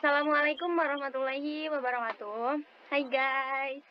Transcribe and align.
Assalamualaikum 0.00 0.80
warahmatullahi 0.80 1.68
wabarakatuh. 1.68 2.56
Hi 2.88 3.04
guys. 3.04 3.84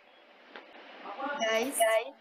Guys, 1.38 1.78
Guys, 1.78 2.18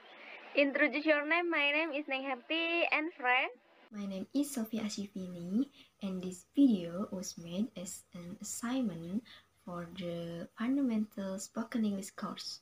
introduce 0.52 1.08
your 1.08 1.24
name. 1.24 1.48
My 1.48 1.72
name 1.72 1.96
is 1.96 2.04
Neng 2.04 2.20
Hepti 2.20 2.84
and 2.92 3.08
friend. 3.16 3.48
my 3.88 4.04
name 4.04 4.28
is 4.36 4.52
Sophia 4.52 4.84
Ashifini, 4.84 5.72
and 6.04 6.20
this 6.20 6.44
video 6.52 7.08
was 7.08 7.40
made 7.40 7.72
as 7.80 8.04
an 8.12 8.36
assignment 8.44 9.24
for 9.64 9.88
the 9.96 10.44
Fundamental 10.60 11.40
Spoken 11.40 11.88
English 11.88 12.12
course. 12.12 12.60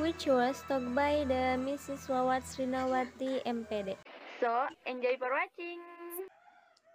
which 0.00 0.24
was 0.24 0.64
taught 0.64 0.96
by 0.96 1.28
the 1.28 1.60
Mrs. 1.60 2.08
Wawat 2.08 2.48
Srinawati 2.48 3.44
MPD. 3.44 4.00
So, 4.40 4.48
enjoy 4.88 5.20
for 5.20 5.28
watching. 5.28 5.76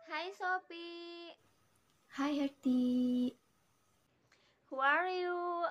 Hi 0.10 0.34
Sophie, 0.34 1.15
Hi, 2.18 2.32
Herti. 2.40 3.38
who 4.70 4.78
are 4.80 5.08
you? 5.08 5.66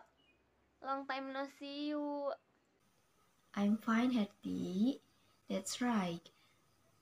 Long 0.83 1.07
time 1.07 1.33
no 1.33 1.47
see 1.59 1.89
you. 1.89 2.33
I'm 3.55 3.79
fine, 3.79 4.13
Herti. 4.13 5.01
That's 5.49 5.81
right. 5.81 6.21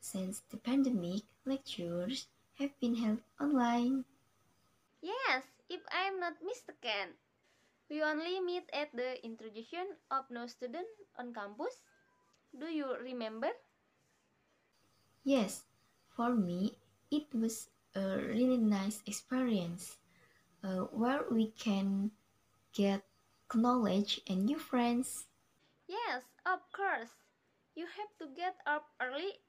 Since 0.00 0.40
the 0.50 0.58
pandemic, 0.58 1.24
lectures 1.44 2.28
have 2.54 2.78
been 2.80 2.96
held 2.96 3.22
online. 3.40 4.04
Yes, 5.02 5.44
if 5.68 5.82
I'm 5.90 6.18
not 6.18 6.40
mistaken. 6.42 7.18
We 7.90 8.02
only 8.02 8.40
meet 8.40 8.70
at 8.72 8.92
the 8.94 9.24
introduction 9.24 9.98
of 10.10 10.30
no 10.30 10.46
student 10.46 10.88
on 11.18 11.34
campus. 11.34 11.82
Do 12.58 12.66
you 12.66 12.96
remember? 12.98 13.50
Yes, 15.24 15.64
for 16.06 16.32
me, 16.36 16.78
it 17.10 17.34
was 17.34 17.70
a 17.94 18.18
really 18.18 18.58
nice 18.58 19.02
experience 19.06 19.96
uh, 20.64 20.86
where 20.92 21.24
we 21.30 21.50
can 21.58 22.10
get 22.72 23.02
knowledge 23.54 24.20
and 24.28 24.46
new 24.46 24.58
friends. 24.58 25.26
Yes, 25.88 26.22
of 26.46 26.60
course. 26.72 27.10
You 27.74 27.86
have 27.86 28.10
to 28.18 28.26
get 28.36 28.56
up 28.66 28.88
early 29.00 29.40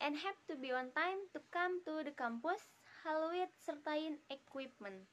and 0.00 0.16
have 0.16 0.36
to 0.48 0.56
be 0.56 0.72
on 0.72 0.90
time 0.96 1.18
to 1.34 1.40
come 1.52 1.80
to 1.86 2.02
the 2.04 2.12
campus 2.12 2.60
with 3.04 3.48
certain 3.64 4.18
equipment. 4.30 5.06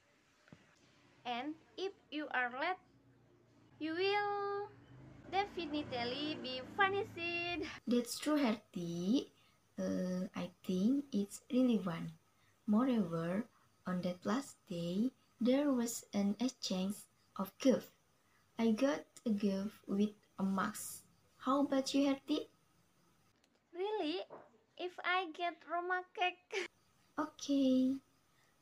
And 1.24 1.54
if 1.76 1.92
you 2.10 2.26
are 2.32 2.50
late, 2.60 2.80
you 3.78 3.94
will 3.94 4.68
definitely 5.30 6.36
be 6.42 6.60
punished. 6.76 7.66
That's 7.86 8.18
true, 8.18 8.36
Herti. 8.38 9.28
Uh, 9.78 10.26
I 10.34 10.50
think 10.66 11.04
it's 11.12 11.40
really 11.52 11.78
fun. 11.78 12.12
Moreover, 12.68 13.48
on 13.86 14.02
that 14.02 14.26
last 14.26 14.60
day, 14.68 15.10
there 15.40 15.72
was 15.72 16.04
an 16.12 16.36
exchange 16.38 16.96
of 17.34 17.56
gift. 17.56 17.88
I 18.58 18.72
got 18.72 19.06
a 19.24 19.30
gift 19.30 19.72
with 19.88 20.12
a 20.38 20.44
mask. 20.44 21.02
How 21.38 21.62
about 21.64 21.94
you, 21.94 22.12
Herti? 22.12 22.50
Really? 23.72 24.20
If 24.76 24.92
I 25.02 25.32
get 25.32 25.56
Roma 25.64 26.04
cake? 26.12 26.68
Okay. 27.18 27.96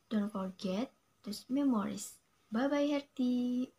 Don't 0.07 0.31
forget 0.31 0.89
those 1.23 1.43
memories. 1.49 2.15
Bye 2.49 2.69
bye, 2.69 2.87
Herti. 2.87 3.73